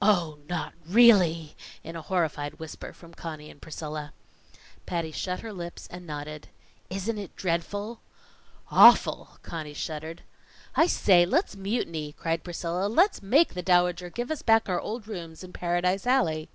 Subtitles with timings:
[0.00, 0.38] "Oh!
[0.48, 4.12] not really?" in a horrified whisper from Conny and Priscilla.
[4.86, 6.46] Patty shut her lips and nodded.
[6.88, 7.98] "Isn't it dreadful?"
[8.70, 10.22] "Awful!" Conny shuddered.
[10.76, 12.86] "I say, let's mutiny!" cried Priscilla.
[12.86, 16.48] "Let's make the Dowager give us back our old rooms in Paradise Alley."